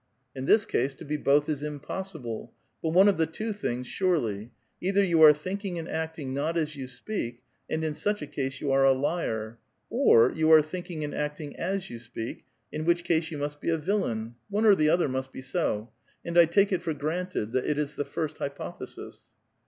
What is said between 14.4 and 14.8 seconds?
one or